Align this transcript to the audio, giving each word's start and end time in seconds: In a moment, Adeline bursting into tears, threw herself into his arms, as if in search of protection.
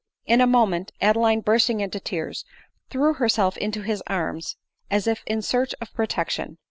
In 0.25 0.41
a 0.41 0.47
moment, 0.47 0.91
Adeline 0.99 1.41
bursting 1.41 1.79
into 1.79 1.99
tears, 1.99 2.43
threw 2.89 3.13
herself 3.13 3.55
into 3.57 3.83
his 3.83 4.01
arms, 4.07 4.57
as 4.89 5.05
if 5.05 5.23
in 5.27 5.43
search 5.43 5.75
of 5.79 5.93
protection. 5.93 6.57